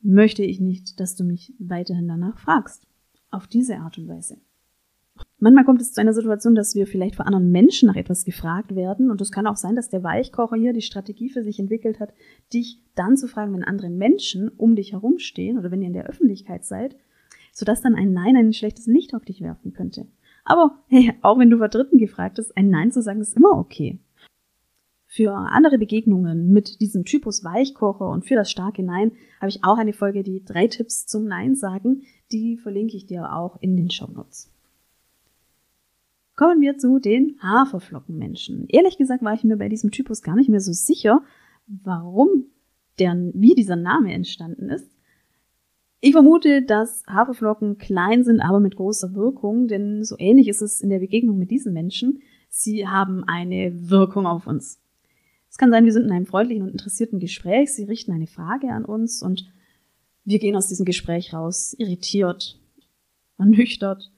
möchte 0.01 0.43
ich 0.43 0.61
nicht, 0.61 0.99
dass 1.01 1.17
du 1.17 1.25
mich 1.25 1.55
weiterhin 1.59 2.09
danach 2.09 2.39
fragst. 2.39 2.87
Auf 3.31 3.47
diese 3.47 3.79
Art 3.79 3.99
und 3.99 4.09
Weise. 4.09 4.39
Manchmal 5.39 5.65
kommt 5.65 5.81
es 5.81 5.93
zu 5.93 6.01
einer 6.01 6.13
Situation, 6.13 6.55
dass 6.55 6.75
wir 6.75 6.87
vielleicht 6.87 7.17
vor 7.17 7.27
anderen 7.27 7.51
Menschen 7.51 7.87
nach 7.87 7.97
etwas 7.97 8.25
gefragt 8.25 8.75
werden. 8.75 9.11
Und 9.11 9.21
es 9.21 9.31
kann 9.31 9.47
auch 9.47 9.57
sein, 9.57 9.77
dass 9.77 9.89
der 9.89 10.03
Weichkocher 10.03 10.57
hier 10.57 10.73
die 10.73 10.83
Strategie 10.83 11.31
für 11.31 11.43
sich 11.43 11.59
entwickelt 11.59 12.01
hat, 12.01 12.13
dich 12.53 12.81
dann 12.95 13.17
zu 13.17 13.29
fragen, 13.29 13.53
wenn 13.53 13.65
andere 13.65 13.91
Menschen 13.91 14.49
um 14.49 14.75
dich 14.75 14.93
herumstehen 14.93 15.59
oder 15.59 15.71
wenn 15.71 15.83
ihr 15.83 15.89
in 15.89 15.95
der 15.95 16.07
Öffentlichkeit 16.07 16.65
seid, 16.65 16.97
sodass 17.59 17.81
dann 17.81 17.97
ein 17.97 18.13
Nein 18.13 18.37
ein 18.37 18.53
schlechtes 18.53 18.87
Licht 18.87 19.15
auf 19.15 19.25
dich 19.25 19.41
werfen 19.41 19.73
könnte. 19.73 20.07
Aber 20.45 20.79
hey, 20.87 21.13
auch 21.23 21.41
wenn 21.41 21.51
du 21.51 21.59
vor 21.59 21.69
Dritten 21.69 21.99
gefragt 21.99 22.39
hast, 22.39 22.57
ein 22.57 22.71
Nein 22.71 22.93
zu 22.93 23.03
sagen 23.03 23.21
ist 23.21 23.37
immer 23.37 23.59
okay. 23.59 23.99
Für 25.07 25.33
andere 25.33 25.77
Begegnungen 25.77 26.53
mit 26.53 26.81
diesem 26.81 27.05
Typus 27.05 27.43
Weichkocher 27.43 28.09
und 28.11 28.27
für 28.27 28.37
das 28.37 28.49
starke 28.49 28.85
Nein 28.85 29.11
habe 29.41 29.49
ich 29.49 29.65
auch 29.65 29.77
eine 29.77 29.93
Folge, 29.93 30.23
die 30.23 30.45
drei 30.45 30.69
Tipps 30.69 31.07
zum 31.07 31.25
Nein 31.25 31.57
sagen, 31.57 32.03
die 32.31 32.57
verlinke 32.57 32.97
ich 32.97 33.07
dir 33.07 33.35
auch 33.35 33.61
in 33.61 33.77
den 33.77 33.91
Show 33.91 34.07
Notes. 34.07 34.53
Kommen 36.37 36.61
wir 36.61 36.79
zu 36.79 37.01
den 37.01 37.41
Haferflockenmenschen. 37.43 38.69
Ehrlich 38.69 38.99
gesagt 38.99 39.25
war 39.25 39.35
ich 39.35 39.43
mir 39.43 39.57
bei 39.57 39.69
diesem 39.69 39.91
Typus 39.91 40.23
gar 40.23 40.37
nicht 40.37 40.49
mehr 40.49 40.61
so 40.61 40.73
sicher, 40.73 41.25
warum 41.67 42.45
der, 43.01 43.17
wie 43.35 43.57
dieser 43.57 43.75
Name 43.75 44.13
entstanden 44.13 44.69
ist. 44.69 44.98
Ich 46.01 46.13
vermute, 46.13 46.63
dass 46.63 47.03
Haferflocken 47.09 47.79
klein 47.79 48.23
sind, 48.23 48.41
aber 48.41 48.61
mit 48.61 48.77
großer 48.77 49.15
Wirkung, 49.15 49.67
denn 49.67 50.05
so 50.05 50.15
ähnlich 50.19 50.47
ist 50.47 50.63
es 50.63 50.81
in 50.81 50.91
der 50.91 51.01
Begegnung 51.01 51.39
mit 51.39 51.51
diesen 51.51 51.73
Menschen. 51.73 52.21
Sie 52.49 52.87
haben 52.87 53.25
eine 53.25 53.91
Wirkung 53.91 54.27
auf 54.27 54.47
uns. 54.47 54.81
Es 55.51 55.59
kann 55.59 55.71
sein, 55.71 55.85
wir 55.85 55.93
sind 55.93 56.05
in 56.05 56.13
einem 56.13 56.27
freundlichen 56.27 56.63
und 56.63 56.71
interessierten 56.71 57.19
Gespräch, 57.19 57.73
sie 57.73 57.85
richten 57.85 58.13
eine 58.13 58.29
Frage 58.29 58.69
an 58.69 58.85
uns 58.85 59.23
und 59.23 59.53
wir 60.25 60.39
gehen 60.39 60.57
aus 60.57 60.69
diesem 60.69 60.85
Gespräch 60.85 61.33
raus, 61.33 61.75
irritiert, 61.79 62.61
ernüchtert. 63.39 64.13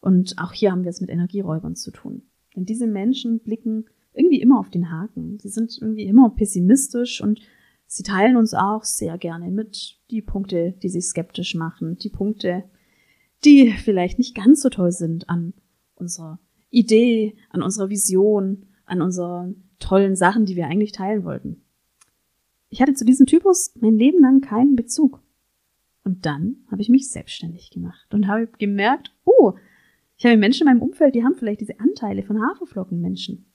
Und 0.00 0.34
auch 0.38 0.52
hier 0.52 0.72
haben 0.72 0.82
wir 0.82 0.90
es 0.90 1.00
mit 1.00 1.10
Energieräubern 1.10 1.76
zu 1.76 1.90
tun. 1.90 2.22
Denn 2.54 2.66
diese 2.66 2.86
Menschen 2.86 3.38
blicken 3.38 3.86
irgendwie 4.12 4.40
immer 4.40 4.58
auf 4.58 4.68
den 4.68 4.90
Haken. 4.90 5.38
Sie 5.38 5.48
sind 5.48 5.78
irgendwie 5.80 6.04
immer 6.04 6.30
pessimistisch 6.30 7.22
und 7.22 7.40
Sie 7.94 8.02
teilen 8.02 8.36
uns 8.36 8.54
auch 8.54 8.82
sehr 8.82 9.18
gerne 9.18 9.52
mit 9.52 10.00
die 10.10 10.20
Punkte, 10.20 10.74
die 10.82 10.88
sie 10.88 11.00
skeptisch 11.00 11.54
machen, 11.54 11.96
die 11.96 12.08
Punkte, 12.08 12.64
die 13.44 13.70
vielleicht 13.70 14.18
nicht 14.18 14.34
ganz 14.34 14.62
so 14.62 14.68
toll 14.68 14.90
sind 14.90 15.30
an 15.30 15.54
unserer 15.94 16.40
Idee, 16.70 17.36
an 17.50 17.62
unserer 17.62 17.90
Vision, 17.90 18.66
an 18.84 19.00
unseren 19.00 19.68
tollen 19.78 20.16
Sachen, 20.16 20.44
die 20.44 20.56
wir 20.56 20.66
eigentlich 20.66 20.90
teilen 20.90 21.22
wollten. 21.22 21.62
Ich 22.68 22.82
hatte 22.82 22.94
zu 22.94 23.04
diesem 23.04 23.26
Typus 23.26 23.72
mein 23.80 23.96
Leben 23.96 24.20
lang 24.20 24.40
keinen 24.40 24.74
Bezug. 24.74 25.22
Und 26.02 26.26
dann 26.26 26.64
habe 26.72 26.82
ich 26.82 26.88
mich 26.88 27.08
selbstständig 27.12 27.70
gemacht 27.70 28.12
und 28.12 28.26
habe 28.26 28.48
gemerkt, 28.58 29.14
oh, 29.24 29.52
ich 30.16 30.26
habe 30.26 30.36
Menschen 30.36 30.66
in 30.66 30.74
meinem 30.74 30.82
Umfeld, 30.82 31.14
die 31.14 31.22
haben 31.22 31.36
vielleicht 31.36 31.60
diese 31.60 31.78
Anteile 31.78 32.24
von 32.24 32.42
Haferflockenmenschen. 32.42 33.46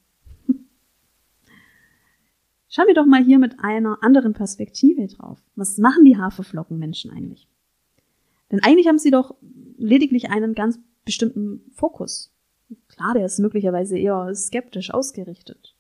Schauen 2.70 2.86
wir 2.86 2.94
doch 2.94 3.08
mal 3.08 3.24
hier 3.24 3.40
mit 3.40 3.60
einer 3.60 3.98
anderen 4.04 4.34
Perspektive 4.34 5.08
drauf. 5.08 5.40
Was 5.56 5.80
machen 5.80 6.06
die 6.06 6.18
Haferflockenmenschen 6.18 7.10
eigentlich? 7.10 7.48
Denn 8.52 8.62
eigentlich 8.62 8.88
haben 8.88 9.00
sie 9.00 9.10
doch 9.10 9.36
lediglich 9.78 10.30
einen 10.30 10.54
ganz 10.54 10.80
bestimmten 11.04 11.64
Fokus. 11.74 12.32
Klar, 12.88 13.16
der 13.16 13.26
ist 13.26 13.40
möglicherweise 13.40 13.98
eher 13.98 14.34
skeptisch 14.36 14.94
ausgerichtet. 14.94 15.76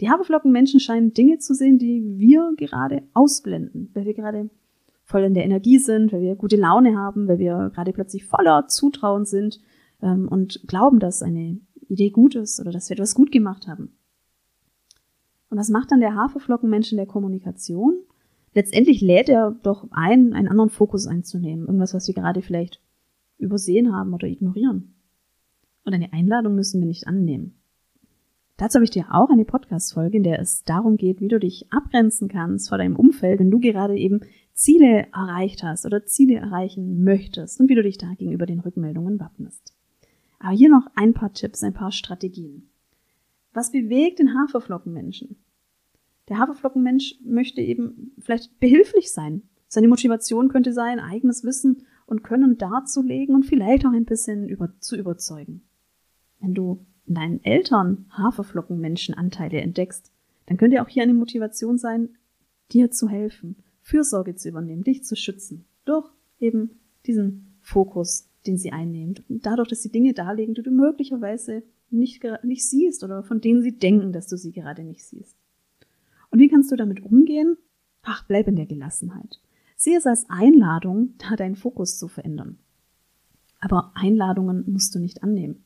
Die 0.00 0.10
Haferflockenmenschen 0.10 0.80
scheinen 0.80 1.14
Dinge 1.14 1.38
zu 1.38 1.54
sehen, 1.54 1.78
die 1.78 2.02
wir 2.18 2.52
gerade 2.56 3.04
ausblenden, 3.14 3.90
weil 3.94 4.04
wir 4.04 4.14
gerade 4.14 4.50
voll 5.04 5.22
in 5.22 5.34
der 5.34 5.44
Energie 5.44 5.78
sind, 5.78 6.12
weil 6.12 6.22
wir 6.22 6.34
gute 6.34 6.56
Laune 6.56 6.98
haben, 6.98 7.28
weil 7.28 7.38
wir 7.38 7.70
gerade 7.72 7.92
plötzlich 7.92 8.24
voller 8.24 8.66
Zutrauen 8.66 9.24
sind 9.24 9.60
ähm, 10.02 10.26
und 10.26 10.62
glauben, 10.66 10.98
dass 10.98 11.22
eine 11.22 11.60
Idee 11.88 12.10
gut 12.10 12.34
ist 12.34 12.58
oder 12.58 12.72
dass 12.72 12.88
wir 12.88 12.94
etwas 12.94 13.14
gut 13.14 13.30
gemacht 13.30 13.68
haben. 13.68 13.96
Und 15.54 15.60
was 15.60 15.68
macht 15.68 15.92
dann 15.92 16.00
der 16.00 16.16
Haferflockenmensch 16.16 16.90
in 16.90 16.96
der 16.96 17.06
Kommunikation? 17.06 17.94
Letztendlich 18.54 19.00
lädt 19.00 19.28
er 19.28 19.52
doch 19.62 19.86
ein, 19.92 20.32
einen 20.32 20.48
anderen 20.48 20.68
Fokus 20.68 21.06
einzunehmen. 21.06 21.66
Irgendwas, 21.66 21.94
was 21.94 22.08
wir 22.08 22.14
gerade 22.16 22.42
vielleicht 22.42 22.80
übersehen 23.38 23.94
haben 23.94 24.12
oder 24.14 24.26
ignorieren. 24.26 24.96
Und 25.84 25.94
eine 25.94 26.12
Einladung 26.12 26.56
müssen 26.56 26.80
wir 26.80 26.88
nicht 26.88 27.06
annehmen. 27.06 27.54
Dazu 28.56 28.78
habe 28.78 28.84
ich 28.84 28.90
dir 28.90 29.14
auch 29.14 29.30
eine 29.30 29.44
Podcast-Folge, 29.44 30.16
in 30.16 30.24
der 30.24 30.40
es 30.40 30.64
darum 30.64 30.96
geht, 30.96 31.20
wie 31.20 31.28
du 31.28 31.38
dich 31.38 31.70
abgrenzen 31.70 32.26
kannst 32.26 32.68
vor 32.68 32.78
deinem 32.78 32.96
Umfeld, 32.96 33.38
wenn 33.38 33.52
du 33.52 33.60
gerade 33.60 33.96
eben 33.96 34.22
Ziele 34.54 35.06
erreicht 35.12 35.62
hast 35.62 35.86
oder 35.86 36.04
Ziele 36.04 36.34
erreichen 36.34 37.04
möchtest 37.04 37.60
und 37.60 37.68
wie 37.68 37.76
du 37.76 37.82
dich 37.84 37.98
da 37.98 38.12
gegenüber 38.18 38.46
den 38.46 38.58
Rückmeldungen 38.58 39.20
wappnest. 39.20 39.72
Aber 40.40 40.52
hier 40.52 40.68
noch 40.68 40.88
ein 40.96 41.14
paar 41.14 41.32
Tipps, 41.32 41.62
ein 41.62 41.74
paar 41.74 41.92
Strategien. 41.92 42.70
Was 43.54 43.72
bewegt 43.72 44.18
den 44.18 44.38
Haferflockenmenschen? 44.38 45.36
Der 46.28 46.38
Haferflockenmensch 46.38 47.20
möchte 47.24 47.60
eben 47.60 48.12
vielleicht 48.18 48.58
behilflich 48.60 49.12
sein, 49.12 49.42
Seine 49.74 49.88
Motivation 49.88 50.50
könnte 50.50 50.72
sein, 50.72 51.00
eigenes 51.00 51.42
Wissen 51.42 51.82
und 52.06 52.22
Können 52.22 52.58
darzulegen 52.58 53.34
und 53.34 53.44
vielleicht 53.44 53.84
auch 53.84 53.92
ein 53.92 54.04
bisschen 54.04 54.48
über, 54.48 54.72
zu 54.78 54.96
überzeugen. 54.96 55.62
Wenn 56.38 56.54
du 56.54 56.86
in 57.06 57.16
deinen 57.16 57.42
Eltern 57.42 58.06
Haferflockenmenschenanteile 58.10 59.60
entdeckst, 59.60 60.12
dann 60.46 60.58
könnte 60.58 60.80
auch 60.80 60.88
hier 60.88 61.02
eine 61.02 61.12
Motivation 61.12 61.76
sein, 61.76 62.10
dir 62.70 62.92
zu 62.92 63.08
helfen, 63.08 63.56
Fürsorge 63.80 64.36
zu 64.36 64.48
übernehmen, 64.48 64.84
dich 64.84 65.02
zu 65.02 65.16
schützen, 65.16 65.64
durch 65.86 66.08
eben 66.38 66.78
diesen 67.04 67.56
Fokus, 67.60 68.28
den 68.46 68.56
sie 68.56 68.70
einnimmt. 68.70 69.24
Und 69.28 69.44
dadurch, 69.44 69.70
dass 69.70 69.82
sie 69.82 69.90
Dinge 69.90 70.14
darlegen, 70.14 70.54
die 70.54 70.62
du 70.62 70.70
möglicherweise 70.70 71.64
nicht, 71.94 72.22
nicht 72.42 72.68
siehst 72.68 73.04
oder 73.04 73.22
von 73.22 73.40
denen 73.40 73.62
sie 73.62 73.76
denken, 73.78 74.12
dass 74.12 74.28
du 74.28 74.36
sie 74.36 74.52
gerade 74.52 74.84
nicht 74.84 75.04
siehst. 75.04 75.36
Und 76.30 76.40
wie 76.40 76.48
kannst 76.48 76.70
du 76.72 76.76
damit 76.76 77.02
umgehen? 77.02 77.56
Ach, 78.02 78.24
bleib 78.26 78.48
in 78.48 78.56
der 78.56 78.66
Gelassenheit. 78.66 79.40
Sehe 79.76 79.98
es 79.98 80.06
als 80.06 80.26
Einladung, 80.28 81.14
da 81.18 81.36
deinen 81.36 81.56
Fokus 81.56 81.98
zu 81.98 82.08
verändern. 82.08 82.58
Aber 83.60 83.92
Einladungen 83.94 84.64
musst 84.70 84.94
du 84.94 84.98
nicht 84.98 85.22
annehmen. 85.22 85.64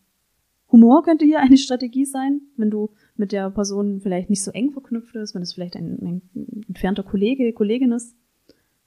Humor 0.71 1.03
könnte 1.03 1.25
hier 1.25 1.41
eine 1.41 1.57
Strategie 1.57 2.05
sein, 2.05 2.43
wenn 2.57 2.71
du 2.71 2.91
mit 3.17 3.33
der 3.33 3.51
Person 3.51 4.01
vielleicht 4.01 4.31
nicht 4.31 4.43
so 4.43 4.51
eng 4.51 4.71
verknüpft 4.71 5.17
ist, 5.17 5.35
wenn 5.35 5.43
es 5.43 5.55
vielleicht 5.55 5.77
ein, 5.77 5.99
ein 6.35 6.65
entfernter 6.69 7.03
Kollege, 7.03 7.53
Kollegin 7.53 7.93
ist. 7.93 8.15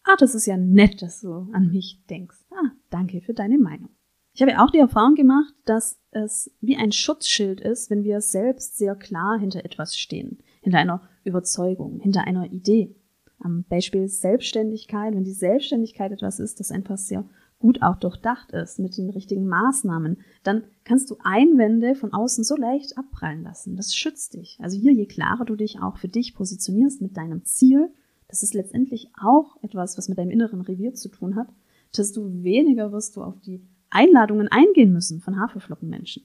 Ah, 0.03 0.15
das 0.17 0.35
ist 0.35 0.45
ja 0.45 0.57
nett, 0.57 1.01
dass 1.01 1.21
du 1.21 1.47
an 1.51 1.71
mich 1.71 2.03
denkst. 2.09 2.37
Ah, 2.51 2.71
danke 2.89 3.21
für 3.21 3.33
deine 3.33 3.57
Meinung. 3.57 3.89
Ich 4.33 4.41
habe 4.41 4.59
auch 4.61 4.71
die 4.71 4.79
Erfahrung 4.79 5.15
gemacht, 5.15 5.53
dass 5.65 5.99
es 6.11 6.51
wie 6.61 6.77
ein 6.77 6.91
Schutzschild 6.91 7.59
ist, 7.59 7.89
wenn 7.89 8.03
wir 8.03 8.21
selbst 8.21 8.77
sehr 8.77 8.95
klar 8.95 9.37
hinter 9.37 9.65
etwas 9.65 9.97
stehen, 9.97 10.39
hinter 10.61 10.79
einer 10.79 11.01
Überzeugung, 11.23 11.99
hinter 11.99 12.25
einer 12.25 12.51
Idee. 12.51 12.95
Am 13.39 13.65
Beispiel 13.67 14.07
Selbstständigkeit, 14.07 15.15
wenn 15.15 15.23
die 15.23 15.33
Selbstständigkeit 15.33 16.11
etwas 16.11 16.39
ist, 16.39 16.59
das 16.59 16.71
einfach 16.71 16.97
sehr 16.97 17.25
gut 17.59 17.81
auch 17.81 17.97
durchdacht 17.97 18.51
ist, 18.51 18.79
mit 18.79 18.97
den 18.97 19.09
richtigen 19.09 19.47
Maßnahmen, 19.47 20.17
dann 20.43 20.63
kannst 20.83 21.11
du 21.11 21.17
Einwände 21.23 21.95
von 21.95 22.11
außen 22.11 22.43
so 22.43 22.55
leicht 22.55 22.97
abprallen 22.97 23.43
lassen. 23.43 23.75
Das 23.75 23.95
schützt 23.95 24.33
dich. 24.33 24.57
Also 24.61 24.79
hier, 24.79 24.93
je 24.93 25.05
klarer 25.05 25.45
du 25.45 25.55
dich 25.55 25.79
auch 25.79 25.97
für 25.97 26.07
dich 26.07 26.33
positionierst 26.33 27.01
mit 27.01 27.17
deinem 27.17 27.43
Ziel, 27.45 27.89
das 28.27 28.43
ist 28.43 28.53
letztendlich 28.53 29.09
auch 29.21 29.61
etwas, 29.61 29.97
was 29.97 30.07
mit 30.07 30.17
deinem 30.17 30.31
inneren 30.31 30.61
Revier 30.61 30.93
zu 30.93 31.09
tun 31.09 31.35
hat, 31.35 31.49
desto 31.95 32.43
weniger 32.43 32.91
wirst 32.91 33.15
du 33.15 33.23
auf 33.23 33.39
die 33.41 33.61
Einladungen 33.91 34.47
eingehen 34.47 34.91
müssen 34.91 35.21
von 35.21 35.39
Haferflockenmenschen. 35.39 36.23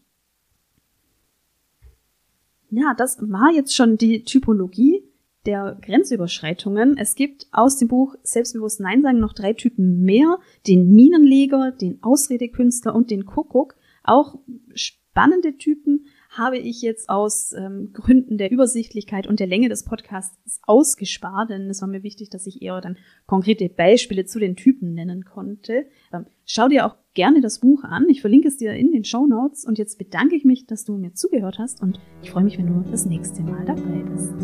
Ja, 2.71 2.95
das 2.97 3.19
war 3.21 3.53
jetzt 3.53 3.75
schon 3.75 3.97
die 3.97 4.25
Typologie 4.25 5.05
der 5.47 5.79
Grenzüberschreitungen. 5.81 6.97
Es 6.99 7.15
gibt 7.15 7.47
aus 7.53 7.79
dem 7.79 7.89
Buch 7.89 8.17
Selbstbewusst 8.23 8.81
Nein 8.81 9.03
sagen 9.03 9.21
noch 9.21 9.33
drei 9.33 9.53
Typen 9.53 10.03
mehr. 10.03 10.39
Den 10.67 10.91
Minenleger, 10.91 11.71
den 11.71 12.03
Ausredekünstler 12.03 12.95
und 12.95 13.11
den 13.11 13.27
Kuckuck. 13.27 13.77
Auch 14.03 14.39
spannende 14.75 15.57
Typen, 15.57 16.07
habe 16.39 16.59
ich 16.59 16.83
jetzt 16.83 17.09
aus 17.09 17.53
ähm, 17.53 17.91
Gründen 17.93 18.39
der 18.39 18.51
Übersichtlichkeit 18.51 19.27
und 19.27 19.41
der 19.41 19.47
Länge 19.47 19.69
des 19.69 19.85
Podcasts 19.85 20.61
ausgespart, 20.67 21.51
denn 21.51 21.69
es 21.71 21.81
war 21.81 21.89
mir 21.89 22.03
wichtig, 22.03 22.31
dass 22.31 22.47
ich 22.47 22.63
eher 22.63 22.81
dann 22.81 22.97
konkrete 23.27 23.69
Beispiele 23.69 24.25
zu 24.25 24.39
den 24.39 24.57
Typen 24.57 24.95
nennen 24.95 25.25
konnte. 25.25 25.87
Ähm, 26.13 26.27
schau 26.45 26.69
dir 26.69 26.87
auch 26.87 26.97
gerne 27.15 27.41
das 27.41 27.61
Buch 27.61 27.85
an. 27.85 28.09
Ich 28.09 28.21
verlinke 28.21 28.49
es 28.49 28.57
dir 28.57 28.75
in 28.75 28.93
den 28.93 29.05
Show 29.05 29.27
Notes 29.27 29.65
und 29.65 29.79
jetzt 29.79 29.99
bedanke 29.99 30.37
ich 30.37 30.45
mich, 30.45 30.67
dass 30.67 30.85
du 30.85 30.97
mir 30.97 31.15
zugehört 31.15 31.59
hast 31.59 31.83
und 31.83 31.99
ich 32.23 32.31
freue 32.31 32.45
mich, 32.45 32.59
wenn 32.59 32.67
du 32.67 32.91
das 32.91 33.07
nächste 33.07 33.43
Mal 33.43 33.65
dabei 33.65 34.03
bist. 34.03 34.35